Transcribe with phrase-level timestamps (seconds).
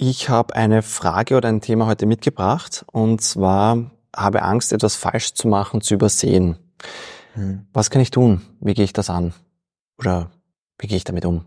[0.00, 5.34] Ich habe eine Frage oder ein Thema heute mitgebracht und zwar habe Angst, etwas falsch
[5.34, 6.56] zu machen, zu übersehen.
[7.34, 7.66] Hm.
[7.72, 8.42] Was kann ich tun?
[8.60, 9.34] Wie gehe ich das an?
[9.98, 10.30] Oder
[10.78, 11.46] wie gehe ich damit um?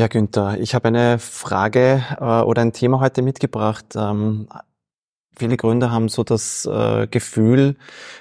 [0.00, 3.84] Ja, Günther, ich habe eine Frage äh, oder ein Thema heute mitgebracht.
[3.96, 4.48] Ähm,
[5.36, 7.76] viele Gründer haben so das äh, Gefühl,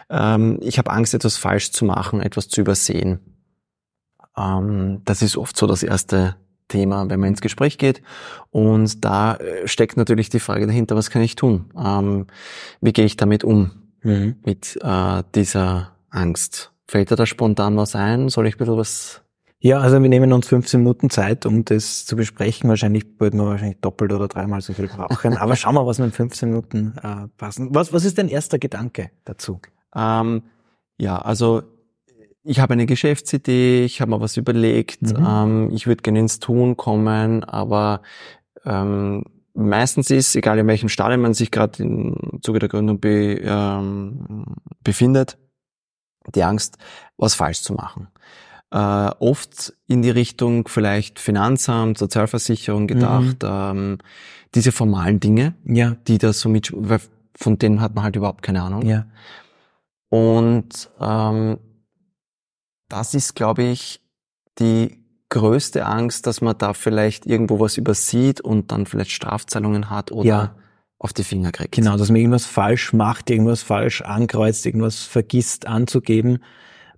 [0.10, 3.22] ähm, ich habe Angst, etwas falsch zu machen, etwas zu übersehen.
[4.36, 6.36] Ähm, das ist oft so das erste
[6.68, 8.02] Thema, wenn man ins Gespräch geht.
[8.52, 11.72] Und da äh, steckt natürlich die Frage dahinter, was kann ich tun?
[11.82, 12.28] Ähm,
[12.82, 13.72] wie gehe ich damit um,
[14.04, 14.36] mhm.
[14.44, 16.74] mit äh, dieser Angst?
[16.90, 18.28] Fällt dir da spontan was ein?
[18.28, 19.22] Soll ich ein bisschen was
[19.62, 22.70] ja, also wir nehmen uns 15 Minuten Zeit, um das zu besprechen.
[22.70, 25.36] Wahrscheinlich würden wir wahrscheinlich doppelt oder dreimal so viel brauchen.
[25.36, 27.76] Aber schauen wir, was in 15 Minuten äh, passen.
[27.76, 29.60] Was, was ist dein erster Gedanke dazu?
[29.94, 30.44] Ähm,
[30.98, 31.64] ja, also
[32.44, 35.26] ich habe eine Geschäftsidee, ich habe mir was überlegt, mhm.
[35.28, 38.02] ähm, ich würde gerne ins Tun kommen, aber
[38.64, 43.42] ähm, meistens ist, egal in welchem Stadium man sich gerade im Zuge der Gründung be,
[43.44, 44.46] ähm,
[44.82, 45.38] befindet,
[46.34, 46.78] die Angst,
[47.18, 48.08] was falsch zu machen
[48.72, 48.78] äh,
[49.20, 53.50] oft in die Richtung vielleicht Finanzamt, Sozialversicherung gedacht, mhm.
[53.50, 53.98] ähm,
[54.56, 55.96] diese formalen Dinge, ja.
[56.08, 56.74] die da so mit,
[57.36, 58.84] von denen hat man halt überhaupt keine Ahnung.
[58.86, 59.06] Ja.
[60.10, 61.58] Und ähm,
[62.90, 64.02] das ist, glaube ich,
[64.58, 64.98] die
[65.30, 70.28] größte Angst, dass man da vielleicht irgendwo was übersieht und dann vielleicht Strafzahlungen hat oder
[70.28, 70.56] ja.
[70.98, 71.76] auf die Finger kriegt.
[71.76, 76.40] Genau, dass man irgendwas falsch macht, irgendwas falsch ankreuzt, irgendwas vergisst anzugeben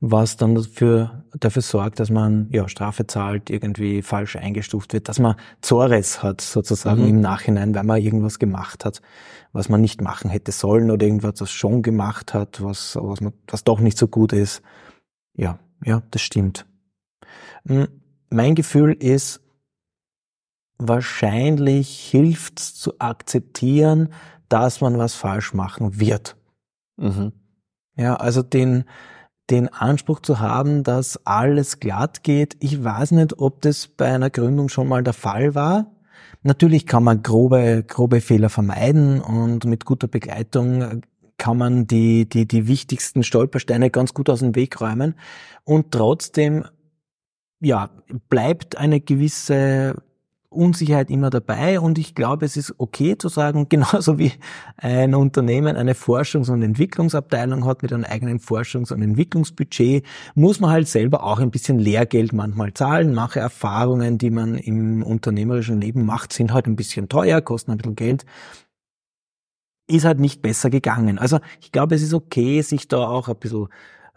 [0.04, 5.20] was dann dafür, dafür sorgt, dass man ja, Strafe zahlt, irgendwie falsch eingestuft wird, dass
[5.20, 7.10] man Zores hat sozusagen mhm.
[7.10, 9.02] im Nachhinein, weil man irgendwas gemacht hat,
[9.54, 13.34] was man nicht machen hätte sollen oder irgendwas, was schon gemacht hat, was, was, man,
[13.48, 14.64] was doch nicht so gut ist.
[15.36, 16.66] Ja, ja, das stimmt.
[17.68, 17.88] Hm,
[18.32, 19.40] mein Gefühl ist,
[20.80, 24.10] wahrscheinlich hilft es zu akzeptieren,
[24.50, 26.36] dass man was falsch machen wird.
[26.98, 27.34] Mhm.
[27.96, 28.86] Ja, also den,
[29.52, 32.56] den Anspruch zu haben, dass alles glatt geht.
[32.60, 35.92] Ich weiß nicht, ob das bei einer Gründung schon mal der Fall war.
[36.44, 41.04] Natürlich kann man grobe, grobe Fehler vermeiden und mit guter Begleitung
[41.38, 45.16] kann man die, die, die wichtigsten Stolpersteine ganz gut aus dem Weg räumen.
[45.64, 46.66] Und trotzdem,
[47.60, 47.90] ja,
[48.30, 49.96] bleibt eine gewisse
[50.52, 54.34] Unsicherheit immer dabei und ich glaube, es ist okay zu sagen, genauso wie
[54.78, 60.72] ein Unternehmen eine Forschungs- und Entwicklungsabteilung hat mit einem eigenen Forschungs- und Entwicklungsbudget, muss man
[60.72, 63.14] halt selber auch ein bisschen Lehrgeld manchmal zahlen.
[63.14, 67.78] Manche Erfahrungen, die man im unternehmerischen Leben macht, sind halt ein bisschen teuer, kosten ein
[67.78, 68.26] bisschen Geld.
[69.88, 71.18] Ist halt nicht besser gegangen.
[71.18, 73.68] Also ich glaube, es ist okay, sich da auch ein bisschen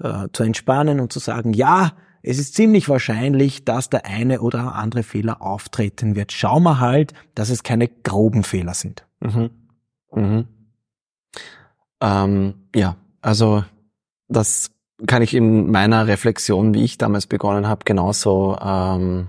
[0.00, 1.92] äh, zu entspannen und zu sagen, ja,
[2.26, 6.32] es ist ziemlich wahrscheinlich, dass der eine oder andere Fehler auftreten wird.
[6.32, 9.06] Schauen wir halt, dass es keine groben Fehler sind.
[9.20, 9.50] Mhm.
[10.10, 10.48] Mhm.
[12.00, 13.64] Ähm, ja, also
[14.28, 14.70] das
[15.06, 19.28] kann ich in meiner Reflexion, wie ich damals begonnen habe, genauso ähm,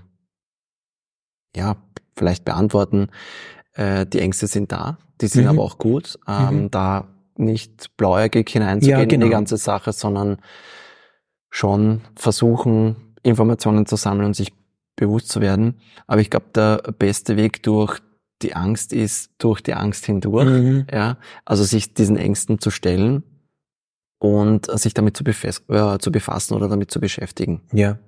[1.55, 1.75] ja
[2.15, 3.09] vielleicht beantworten.
[3.73, 5.49] Äh, die Ängste sind da, die sind mhm.
[5.49, 6.17] aber auch gut.
[6.27, 6.71] Ähm, mhm.
[6.71, 7.07] Da
[7.37, 9.13] nicht blauäugig hineinzugehen ja, genau.
[9.13, 9.37] in die genau.
[9.37, 10.37] ganze Sache, sondern
[11.55, 14.51] schon versuchen, Informationen zu sammeln und sich
[14.97, 15.75] bewusst zu werden.
[16.05, 18.01] Aber ich glaube, der beste Weg durch
[18.41, 20.49] die Angst ist durch die Angst hindurch.
[20.49, 20.87] Mhm.
[20.91, 23.23] Ja, also sich diesen Ängsten zu stellen
[24.19, 27.61] und sich damit zu, äh, zu befassen oder damit zu beschäftigen.
[27.71, 27.99] Ja.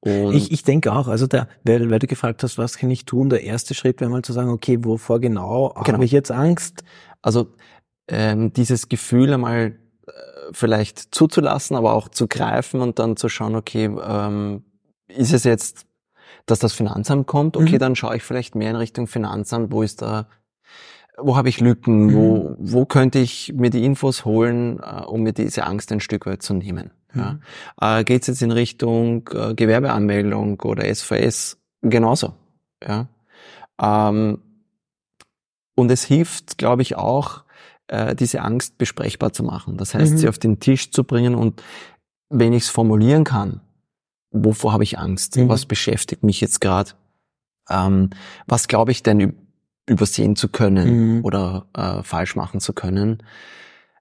[0.00, 3.06] Und ich, ich denke auch, also der, weil, weil du gefragt hast, was kann ich
[3.06, 5.94] tun, der erste Schritt wäre mal zu sagen, okay, wovor genau, genau.
[5.94, 6.84] habe ich jetzt Angst?
[7.22, 7.48] Also
[8.08, 9.78] ähm, dieses Gefühl einmal
[10.52, 14.64] vielleicht zuzulassen, aber auch zu greifen und dann zu schauen, okay, ähm,
[15.08, 15.86] ist es jetzt,
[16.46, 17.56] dass das Finanzamt kommt?
[17.56, 17.78] Okay, mhm.
[17.78, 20.28] dann schaue ich vielleicht mehr in Richtung Finanzamt, wo ist da,
[21.16, 22.14] wo habe ich Lücken, mhm.
[22.14, 26.26] wo, wo könnte ich mir die Infos holen, äh, um mir diese Angst ein Stück
[26.26, 26.90] weit zu nehmen.
[27.12, 27.38] Mhm.
[27.80, 27.98] Ja?
[27.98, 31.58] Äh, Geht es jetzt in Richtung äh, Gewerbeanmeldung oder SVS?
[31.82, 32.34] Genauso.
[32.86, 33.08] Ja?
[33.80, 34.38] Ähm,
[35.74, 37.44] und es hilft, glaube ich, auch,
[37.88, 39.76] äh, diese Angst besprechbar zu machen.
[39.76, 40.18] Das heißt, mhm.
[40.18, 41.62] sie auf den Tisch zu bringen und
[42.30, 43.60] wenn ich es formulieren kann,
[44.30, 45.36] wovor habe ich Angst?
[45.36, 45.48] Mhm.
[45.48, 46.92] Was beschäftigt mich jetzt gerade?
[47.68, 48.10] Ähm,
[48.46, 49.34] was glaube ich denn
[49.86, 51.24] übersehen zu können mhm.
[51.24, 53.22] oder äh, falsch machen zu können?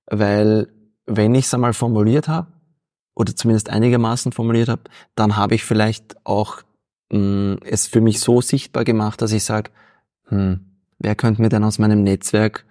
[0.05, 0.67] Weil
[1.05, 2.51] wenn ich es einmal formuliert habe
[3.15, 4.83] oder zumindest einigermaßen formuliert habe,
[5.15, 6.61] dann habe ich vielleicht auch
[7.11, 9.71] mh, mm, es für mich so sichtbar gemacht, dass ich sage,
[10.25, 10.59] hm,
[10.99, 12.65] wer könnte mir denn aus meinem Netzwerk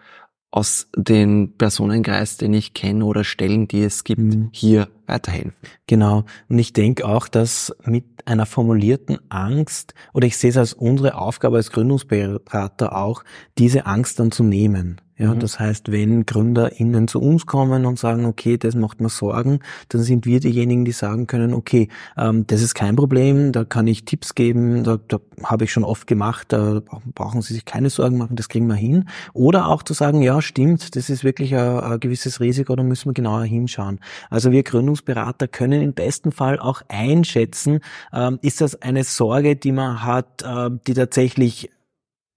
[0.51, 4.49] aus den Personenkreis, den ich kenne oder Stellen, die es gibt, mhm.
[4.53, 5.53] hier weiterhelfen.
[5.87, 6.25] Genau.
[6.49, 11.17] Und ich denke auch, dass mit einer formulierten Angst, oder ich sehe es als unsere
[11.17, 13.23] Aufgabe als Gründungsberater auch,
[13.59, 15.01] diese Angst dann zu nehmen.
[15.19, 15.39] Ja, mhm.
[15.39, 20.03] das heißt, wenn GründerInnen zu uns kommen und sagen, okay, das macht mir Sorgen, dann
[20.03, 24.05] sind wir diejenigen, die sagen können, okay, ähm, das ist kein Problem, da kann ich
[24.05, 26.83] Tipps geben, da, da habe ich schon oft gemacht, da
[27.15, 29.09] brauchen Sie sich keine Sorgen machen, das kriegen wir hin.
[29.33, 33.09] Oder auch zu sagen, ja, stimmt, das ist wirklich ein, ein gewisses Risiko, da müssen
[33.09, 34.01] wir genauer hinschauen.
[34.29, 37.81] Also wir Gründungsberater können im besten Fall auch einschätzen,
[38.13, 41.71] ähm, ist das eine Sorge, die man hat, äh, die tatsächlich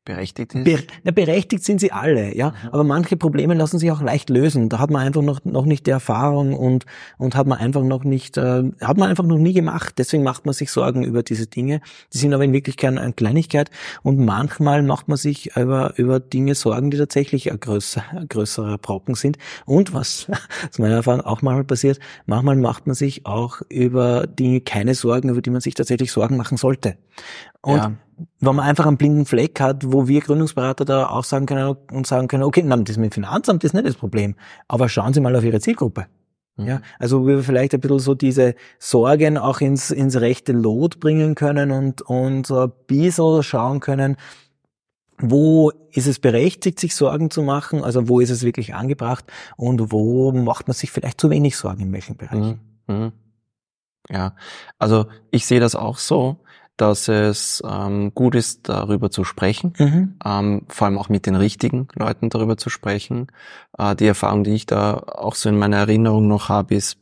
[0.09, 0.63] berechtigt ist?
[0.63, 2.49] Be ja, berechtigt sind sie alle, ja.
[2.49, 2.69] Mhm.
[2.71, 4.67] Aber manche Probleme lassen sich auch leicht lösen.
[4.67, 6.85] Da hat man einfach noch, noch nicht die Erfahrung und,
[7.17, 9.95] und hat man einfach noch nicht, äh, hat man einfach noch nie gemacht.
[9.99, 11.81] Deswegen macht man sich Sorgen über diese Dinge.
[12.11, 13.69] Die sind aber in Wirklichkeit eine Kleinigkeit.
[14.01, 18.79] Und manchmal macht man sich über, über Dinge Sorgen, die tatsächlich ein, größer, ein größerer
[18.79, 19.37] Brocken sind.
[19.65, 20.27] Und was,
[20.69, 25.29] aus meiner Erfahrung auch mal passiert, manchmal macht man sich auch über Dinge keine Sorgen,
[25.29, 26.97] über die man sich tatsächlich Sorgen machen sollte.
[27.61, 27.91] Und ja
[28.39, 32.07] wenn man einfach einen blinden Fleck hat, wo wir Gründungsberater da auch sagen können und
[32.07, 34.35] sagen können, okay, nein, das mit dem Finanzamt ist nicht das Problem,
[34.67, 36.07] aber schauen Sie mal auf Ihre Zielgruppe.
[36.57, 41.35] Ja, also wir vielleicht ein bisschen so diese Sorgen auch ins, ins rechte Lot bringen
[41.35, 44.17] können und, und so ein bisschen schauen können,
[45.17, 49.25] wo ist es berechtigt, sich Sorgen zu machen, also wo ist es wirklich angebracht
[49.55, 52.59] und wo macht man sich vielleicht zu wenig Sorgen in welchen Bereichen.
[52.87, 52.95] Mhm.
[52.95, 53.11] Mhm.
[54.09, 54.35] Ja,
[54.77, 56.37] also ich sehe das auch so
[56.79, 60.15] dass es ähm, gut ist, darüber zu sprechen, mhm.
[60.25, 63.27] ähm, vor allem auch mit den richtigen Leuten darüber zu sprechen.
[63.77, 66.97] Äh, die Erfahrung, die ich da auch so in meiner Erinnerung noch habe, ist,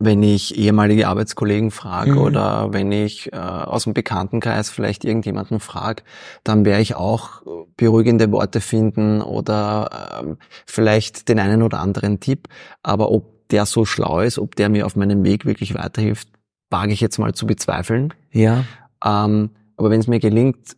[0.00, 2.18] wenn ich ehemalige Arbeitskollegen frage mhm.
[2.18, 6.02] oder wenn ich äh, aus dem Bekanntenkreis vielleicht irgendjemanden frage,
[6.42, 7.42] dann werde ich auch
[7.76, 12.48] beruhigende Worte finden oder ähm, vielleicht den einen oder anderen Tipp.
[12.82, 16.28] Aber ob der so schlau ist, ob der mir auf meinem Weg wirklich weiterhilft,
[16.72, 18.12] wage ich jetzt mal zu bezweifeln.
[18.32, 18.64] Ja.
[19.04, 20.76] Ähm, aber wenn es mir gelingt,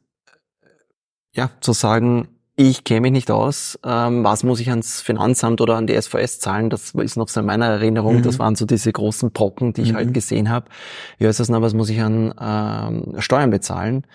[1.33, 5.77] ja, zu sagen, ich kenne mich nicht aus, ähm, was muss ich ans Finanzamt oder
[5.77, 8.23] an die SVS zahlen, das ist noch so in meiner Erinnerung, mhm.
[8.23, 9.97] das waren so diese großen Brocken, die ich mhm.
[9.97, 10.67] halt gesehen habe.
[11.19, 14.07] Ja, ist das noch, was muss ich an ähm, Steuern bezahlen?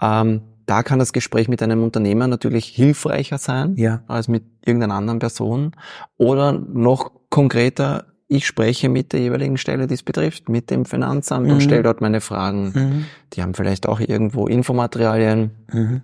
[0.00, 4.02] Ähm, da kann das Gespräch mit einem Unternehmer natürlich hilfreicher sein ja.
[4.06, 5.72] als mit irgendeiner anderen Person.
[6.16, 11.48] Oder noch konkreter, ich spreche mit der jeweiligen Stelle, die es betrifft, mit dem Finanzamt
[11.48, 11.54] mhm.
[11.54, 12.72] und stelle dort meine Fragen.
[12.72, 13.04] Mhm.
[13.32, 15.50] Die haben vielleicht auch irgendwo Infomaterialien.
[15.72, 16.02] Mhm.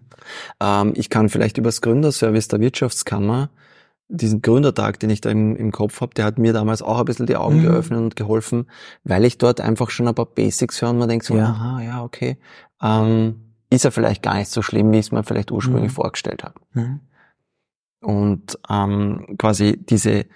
[0.61, 3.51] Ähm, ich kann vielleicht übers Gründerservice der Wirtschaftskammer
[4.09, 7.05] diesen Gründertag, den ich da im, im Kopf habe, der hat mir damals auch ein
[7.05, 7.63] bisschen die Augen mhm.
[7.63, 8.67] geöffnet und geholfen,
[9.05, 11.47] weil ich dort einfach schon ein paar Basics höre und man denkt so, ja.
[11.47, 12.39] aha, ja, okay,
[12.83, 15.97] ähm, ist ja vielleicht gar nicht so schlimm, wie ich es mir vielleicht ursprünglich mhm.
[15.97, 16.55] vorgestellt habe.
[16.73, 17.01] Mhm.
[18.01, 20.27] Und ähm, quasi diese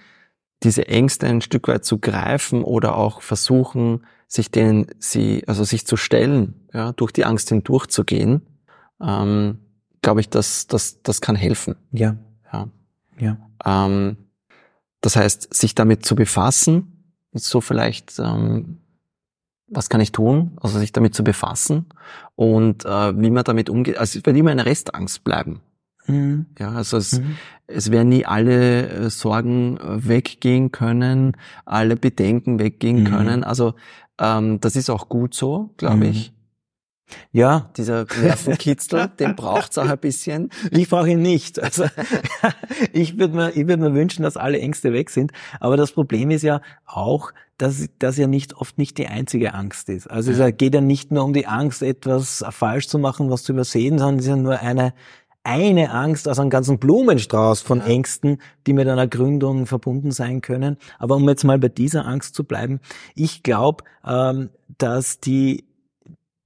[0.63, 5.85] diese Ängste ein Stück weit zu greifen oder auch versuchen, sich denen sie, also sich
[5.85, 8.41] zu stellen, ja, durch die Angst hindurchzugehen,
[9.01, 9.59] ähm,
[10.01, 11.75] glaube ich, dass das, das kann helfen.
[11.91, 12.15] Ja.
[12.53, 12.69] Ja.
[13.19, 13.37] ja.
[13.65, 14.17] Ähm,
[15.01, 18.77] das heißt, sich damit zu befassen, so vielleicht, ähm,
[19.67, 20.57] was kann ich tun?
[20.61, 21.87] Also sich damit zu befassen
[22.35, 23.97] und äh, wie man damit umgeht.
[23.97, 25.61] Also es wird immer eine Restangst bleiben.
[26.07, 26.47] Mhm.
[26.59, 27.37] Ja, also es, mhm.
[27.67, 33.05] es werden nie alle äh, Sorgen äh, weggehen können, alle Bedenken weggehen mhm.
[33.05, 33.43] können.
[33.43, 33.73] Also
[34.19, 36.03] ähm, das ist auch gut so, glaube mhm.
[36.03, 36.33] ich.
[37.31, 37.69] Ja.
[37.77, 40.49] Dieser Nervenkitzel, den braucht's auch ein bisschen.
[40.71, 41.61] Ich brauche ihn nicht.
[41.61, 41.85] Also
[42.93, 45.31] ich würde mir, ich würde mir wünschen, dass alle Ängste weg sind.
[45.59, 49.87] Aber das Problem ist ja auch, dass das ja nicht oft nicht die einzige Angst
[49.89, 50.09] ist.
[50.09, 53.51] Also es geht ja nicht nur um die Angst, etwas falsch zu machen, was zu
[53.51, 54.93] übersehen, sondern es ist ja nur eine
[55.43, 57.81] eine Angst aus einem ganzen Blumenstrauß von.
[57.81, 60.77] Ängsten, die mit einer Gründung verbunden sein können.
[60.99, 62.79] Aber um jetzt mal bei dieser Angst zu bleiben,
[63.15, 65.65] ich glaube, ähm, dass die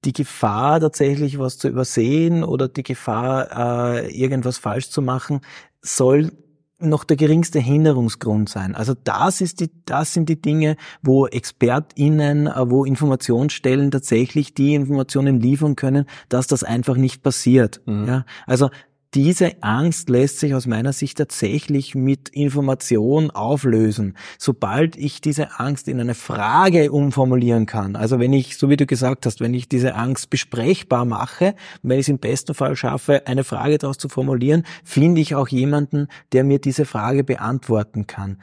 [0.04, 5.40] die Gefahr tatsächlich was zu übersehen oder die Gefahr, äh, irgendwas falsch zu machen,
[5.82, 6.30] soll
[6.78, 8.74] noch der geringste Hinderungsgrund sein.
[8.74, 14.74] Also das ist die, das sind die Dinge, wo ExpertInnen, äh, wo Informationsstellen tatsächlich die
[14.74, 17.80] Informationen liefern können, dass das einfach nicht passiert.
[17.86, 18.06] Mhm.
[18.06, 18.70] Ja, also
[19.16, 24.14] diese Angst lässt sich aus meiner Sicht tatsächlich mit Information auflösen.
[24.38, 28.84] Sobald ich diese Angst in eine Frage umformulieren kann, also wenn ich, so wie du
[28.84, 33.26] gesagt hast, wenn ich diese Angst besprechbar mache, wenn ich es im besten Fall schaffe,
[33.26, 38.36] eine Frage daraus zu formulieren, finde ich auch jemanden, der mir diese Frage beantworten kann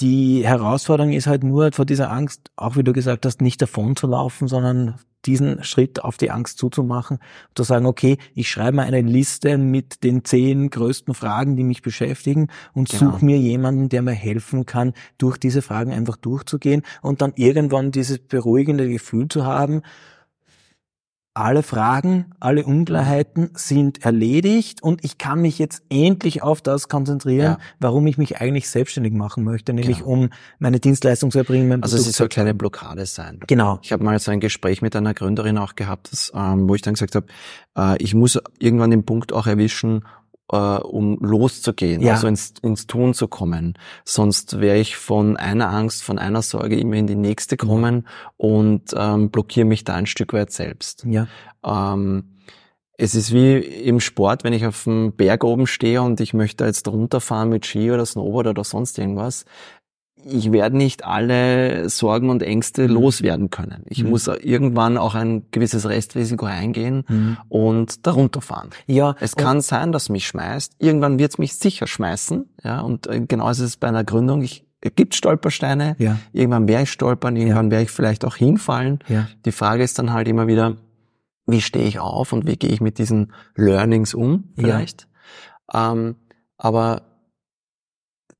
[0.00, 3.96] die Herausforderung ist halt nur vor dieser Angst, auch wie du gesagt hast, nicht davon
[3.96, 7.18] zu laufen, sondern diesen Schritt auf die Angst zuzumachen,
[7.54, 11.82] zu sagen, okay, ich schreibe mal eine Liste mit den zehn größten Fragen, die mich
[11.82, 13.12] beschäftigen und genau.
[13.12, 17.90] suche mir jemanden, der mir helfen kann, durch diese Fragen einfach durchzugehen und dann irgendwann
[17.90, 19.82] dieses beruhigende Gefühl zu haben,
[21.38, 27.52] alle Fragen, alle Unklarheiten sind erledigt und ich kann mich jetzt endlich auf das konzentrieren,
[27.52, 27.58] ja.
[27.78, 30.10] warum ich mich eigentlich selbstständig machen möchte, nämlich genau.
[30.10, 31.82] um meine Dienstleistung zu erbringen.
[31.82, 33.38] also es soll eine kleine Blockade sein.
[33.46, 33.78] Genau.
[33.82, 36.82] Ich habe mal so ein Gespräch mit einer Gründerin auch gehabt, das, ähm, wo ich
[36.82, 37.26] dann gesagt habe,
[37.76, 40.02] äh, ich muss irgendwann den Punkt auch erwischen,
[40.50, 42.14] äh, um loszugehen, ja.
[42.14, 43.74] also ins, ins Tun zu kommen.
[44.04, 48.94] Sonst wäre ich von einer Angst, von einer Sorge immer in die nächste kommen und
[48.96, 51.04] ähm, blockiere mich da ein Stück weit selbst.
[51.04, 51.28] Ja.
[51.64, 52.38] Ähm,
[53.00, 56.64] es ist wie im Sport, wenn ich auf dem Berg oben stehe und ich möchte
[56.64, 59.44] jetzt runterfahren mit Ski oder Snowboard oder sonst irgendwas,
[60.24, 62.94] ich werde nicht alle Sorgen und Ängste mhm.
[62.94, 63.84] loswerden können.
[63.86, 64.10] Ich mhm.
[64.10, 67.36] muss irgendwann auch ein gewisses Restrisiko eingehen mhm.
[67.48, 68.70] und darunter fahren.
[68.86, 69.14] Ja.
[69.20, 70.76] Es kann sein, dass mich schmeißt.
[70.78, 72.48] Irgendwann wird es mich sicher schmeißen.
[72.64, 74.42] Ja, und äh, genau ist es bei einer Gründung.
[74.42, 75.96] Ich, es gibt Stolpersteine.
[75.98, 76.18] Ja.
[76.32, 77.36] Irgendwann werde ich stolpern.
[77.36, 77.72] Irgendwann ja.
[77.72, 78.98] werde ich vielleicht auch hinfallen.
[79.08, 79.28] Ja.
[79.44, 80.76] Die Frage ist dann halt immer wieder,
[81.46, 84.52] wie stehe ich auf und wie gehe ich mit diesen Learnings um?
[84.56, 85.08] Vielleicht.
[85.72, 85.92] Ja.
[85.92, 86.16] Ähm,
[86.58, 87.02] aber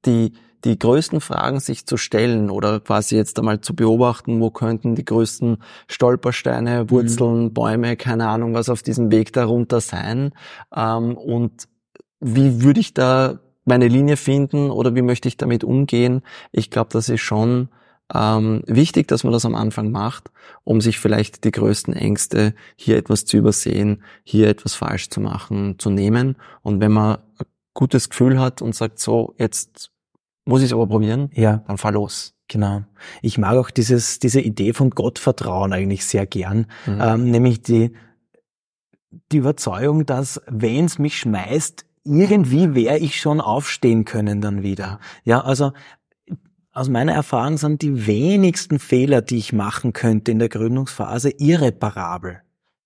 [0.05, 0.33] die
[0.65, 5.05] die größten Fragen sich zu stellen oder quasi jetzt einmal zu beobachten, wo könnten die
[5.05, 6.91] größten Stolpersteine, mhm.
[6.91, 7.55] Wurzeln, mhm.
[7.55, 10.33] Bäume, keine Ahnung, was auf diesem Weg darunter sein
[10.75, 11.69] ähm, und
[12.21, 16.23] wie würde ich da meine Linie finden oder wie möchte ich damit umgehen?
[16.53, 17.69] Ich glaube, das ist schon
[18.13, 20.31] ähm, wichtig, dass man das am Anfang macht,
[20.65, 25.79] um sich vielleicht die größten Ängste hier etwas zu übersehen, hier etwas falsch zu machen,
[25.79, 26.37] zu nehmen.
[26.63, 29.91] Und wenn man ein gutes Gefühl hat und sagt, so, jetzt
[30.49, 31.31] muss ich es aber probieren?
[31.35, 31.63] Ja.
[31.67, 32.35] Dann fahr los.
[32.49, 32.83] Genau.
[33.21, 36.67] Ich mag auch dieses, diese Idee von Gottvertrauen eigentlich sehr gern.
[36.87, 37.01] Mhm.
[37.01, 37.93] Ähm, nämlich die,
[39.31, 45.01] die Überzeugung, dass wenn es mich schmeißt, irgendwie wäre ich schon aufstehen können dann wieder.
[45.25, 45.73] Ja, also
[46.73, 52.41] aus meiner Erfahrung sind die wenigsten Fehler, die ich machen könnte in der Gründungsphase, irreparabel.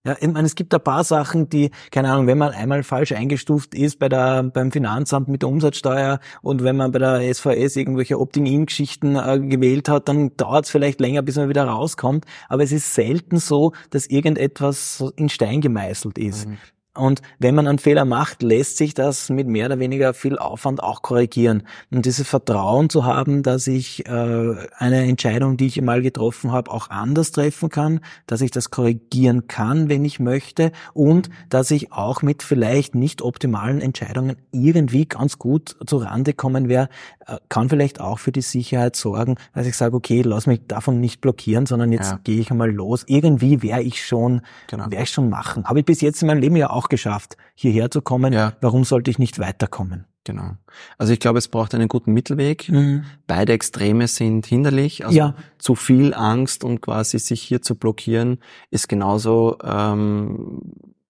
[0.05, 3.13] Ja, ich meine, es gibt ein paar Sachen, die, keine Ahnung, wenn man einmal falsch
[3.13, 7.77] eingestuft ist bei der, beim Finanzamt mit der Umsatzsteuer und wenn man bei der SVS
[7.77, 12.25] irgendwelche Opt-in-Geschichten äh, gewählt hat, dann dauert es vielleicht länger, bis man wieder rauskommt.
[12.49, 16.49] Aber es ist selten so, dass irgendetwas in Stein gemeißelt ist.
[16.49, 16.59] Mhm.
[16.95, 20.83] Und wenn man einen Fehler macht, lässt sich das mit mehr oder weniger viel Aufwand
[20.83, 21.63] auch korrigieren.
[21.91, 26.71] Und dieses Vertrauen zu haben, dass ich äh, eine Entscheidung, die ich mal getroffen habe,
[26.71, 31.93] auch anders treffen kann, dass ich das korrigieren kann, wenn ich möchte und dass ich
[31.93, 36.91] auch mit vielleicht nicht optimalen Entscheidungen irgendwie ganz gut zu Rande kommen werde,
[37.27, 41.01] äh, kann vielleicht auch für die Sicherheit sorgen, dass ich sage, okay, lass mich davon
[41.01, 42.21] nicht blockieren, sondern jetzt ja.
[42.23, 43.05] gehe ich einmal los.
[43.07, 44.91] Irgendwie werde ich schon, genau.
[44.91, 45.65] werde ich schon machen.
[45.65, 48.33] Habe ich bis jetzt in meinem Leben ja auch auch geschafft, hierher zu kommen.
[48.33, 48.55] Ja.
[48.61, 50.07] Warum sollte ich nicht weiterkommen?
[50.25, 50.53] Genau.
[50.99, 52.69] Also ich glaube, es braucht einen guten Mittelweg.
[52.69, 53.05] Mhm.
[53.27, 55.05] Beide Extreme sind hinderlich.
[55.05, 55.35] Also ja.
[55.59, 58.39] zu viel Angst und quasi sich hier zu blockieren
[58.71, 60.61] ist genauso ähm,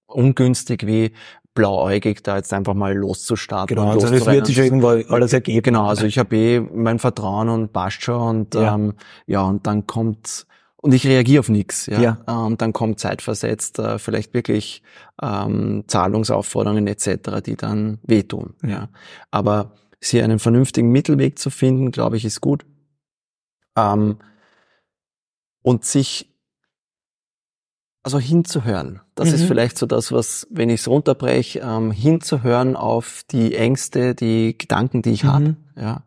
[0.07, 1.13] ungünstig wie
[1.55, 3.77] blauäugig da jetzt einfach mal loszustarten.
[3.77, 5.63] Genau, also das wird sich irgendwo alles ergeben.
[5.63, 8.95] Genau, also ich habe eh mein Vertrauen und passt schon und ja, ähm,
[9.27, 10.47] ja und dann kommt
[10.83, 11.87] und ich reagiere auf nichts.
[11.87, 12.01] Ja?
[12.01, 12.19] ja.
[12.27, 14.83] Äh, und dann kommt zeitversetzt äh, vielleicht wirklich
[15.23, 18.55] ähm, Zahlungsaufforderungen etc., die dann wehtun.
[18.63, 18.69] Ja.
[18.69, 18.89] ja.
[19.31, 19.73] Aber
[20.03, 22.67] hier einen vernünftigen Mittelweg zu finden, glaube ich, ist gut.
[23.79, 24.19] Ähm,
[25.63, 26.29] und sich
[28.03, 29.01] also hinzuhören.
[29.15, 29.35] Das mhm.
[29.37, 34.59] ist vielleicht so das, was, wenn ich es runterbreche, ähm, hinzuhören auf die Ängste, die
[34.59, 35.33] Gedanken, die ich mhm.
[35.33, 35.57] habe.
[35.77, 36.03] Ja.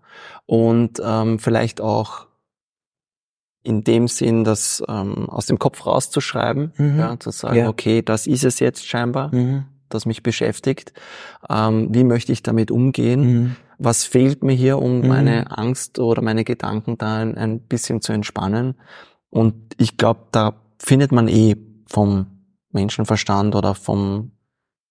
[0.45, 2.27] Und ähm, vielleicht auch
[3.65, 6.99] in dem Sinn, das ähm, aus dem Kopf rauszuschreiben, mhm.
[6.99, 7.67] ja, zu sagen, ja.
[7.67, 9.65] okay, das ist es jetzt scheinbar, mhm.
[9.89, 10.93] das mich beschäftigt.
[11.49, 13.21] Ähm, wie möchte ich damit umgehen?
[13.21, 13.55] Mhm.
[13.77, 15.07] Was fehlt mir hier, um mhm.
[15.07, 18.75] meine Angst oder meine Gedanken da ein, ein bisschen zu entspannen?
[19.29, 21.55] Und ich glaube, da findet man eh
[21.87, 22.27] vom
[22.71, 24.31] Menschenverstand oder vom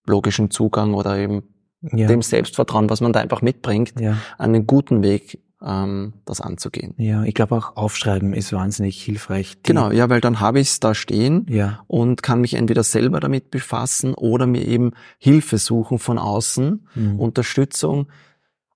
[0.06, 1.44] logischen Zugang oder eben
[1.92, 2.08] ja.
[2.08, 4.16] dem Selbstvertrauen, was man da einfach mitbringt, ja.
[4.38, 6.94] einen guten Weg, ähm, das anzugehen.
[6.96, 9.56] Ja, ich glaube auch aufschreiben ist wahnsinnig hilfreich.
[9.62, 11.84] Genau, ja, weil dann habe ich es da stehen ja.
[11.86, 17.20] und kann mich entweder selber damit befassen oder mir eben Hilfe suchen von außen, mhm.
[17.20, 18.08] Unterstützung,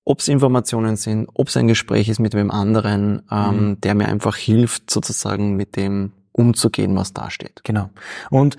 [0.05, 3.81] ob es Informationen sind, ob es ein Gespräch ist mit wem anderen, ähm, mhm.
[3.81, 7.63] der mir einfach hilft, sozusagen mit dem umzugehen, was da steht.
[7.65, 7.91] Genau.
[8.31, 8.57] Und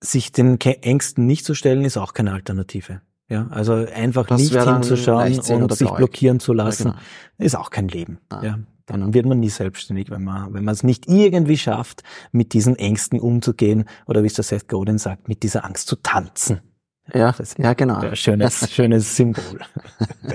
[0.00, 3.00] sich den Ängsten nicht zu stellen, ist auch keine Alternative.
[3.30, 7.02] Ja, also einfach das nicht hinzuschauen und sich blockieren zu lassen, ja, genau.
[7.44, 8.18] ist auch kein Leben.
[8.30, 9.14] Ah, ja, dann genau.
[9.14, 13.20] wird man nie selbstständig, wenn man, wenn man es nicht irgendwie schafft, mit diesen Ängsten
[13.20, 16.60] umzugehen oder wie es der Seth Godin sagt, mit dieser Angst zu tanzen.
[17.12, 17.96] Ja, ja, genau.
[17.96, 19.60] Ein schönes, schönes Symbol.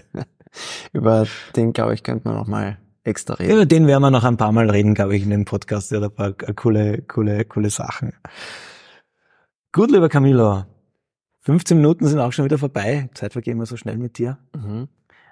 [0.94, 3.54] Über den, glaube ich, könnte man noch mal extra reden.
[3.54, 5.92] Über den werden wir noch ein paar Mal reden, glaube ich, in dem Podcast.
[5.92, 8.14] Ja, da paar coole, coole, coole Sachen.
[9.72, 10.66] Gut, lieber Camilo.
[11.44, 13.10] 15 Minuten sind auch schon wieder vorbei.
[13.14, 14.38] Zeit vergehen wir so schnell mit dir.
[14.56, 14.88] Mhm.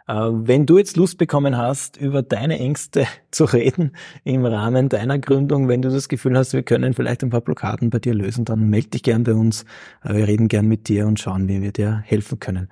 [0.08, 5.20] Äh, wenn du jetzt Lust bekommen hast, über deine Ängste zu reden im Rahmen deiner
[5.20, 8.46] Gründung, wenn du das Gefühl hast, wir können vielleicht ein paar Blockaden bei dir lösen,
[8.46, 9.63] dann melde dich gern bei uns.
[10.03, 12.70] Äh, wir reden gern mit dir und schauen, wie wir dir helfen können.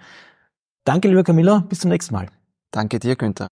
[0.84, 1.60] Danke, lieber Camilla.
[1.70, 2.28] Bis zum nächsten Mal.
[2.72, 3.48] Danke dir, Günther.